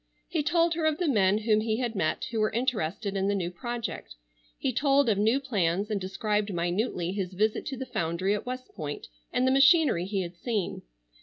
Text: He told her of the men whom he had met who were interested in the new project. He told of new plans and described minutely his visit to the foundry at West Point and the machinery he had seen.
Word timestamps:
He 0.27 0.41
told 0.41 0.73
her 0.73 0.87
of 0.87 0.97
the 0.97 1.07
men 1.07 1.37
whom 1.37 1.59
he 1.61 1.77
had 1.77 1.93
met 1.93 2.25
who 2.31 2.39
were 2.39 2.49
interested 2.53 3.15
in 3.15 3.27
the 3.27 3.35
new 3.35 3.51
project. 3.51 4.15
He 4.57 4.73
told 4.73 5.07
of 5.07 5.19
new 5.19 5.39
plans 5.39 5.91
and 5.91 6.01
described 6.01 6.51
minutely 6.51 7.11
his 7.11 7.33
visit 7.33 7.67
to 7.67 7.77
the 7.77 7.85
foundry 7.85 8.33
at 8.33 8.47
West 8.47 8.73
Point 8.73 9.05
and 9.31 9.45
the 9.45 9.51
machinery 9.51 10.05
he 10.05 10.23
had 10.23 10.35
seen. 10.35 10.81